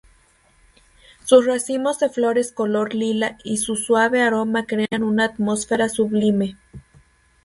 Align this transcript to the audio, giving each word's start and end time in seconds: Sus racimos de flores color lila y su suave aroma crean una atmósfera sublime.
Sus 1.25 1.45
racimos 1.45 1.99
de 1.99 2.09
flores 2.09 2.51
color 2.51 2.95
lila 2.95 3.37
y 3.43 3.57
su 3.57 3.75
suave 3.75 4.23
aroma 4.23 4.65
crean 4.65 5.03
una 5.03 5.25
atmósfera 5.25 5.89
sublime. 5.89 6.57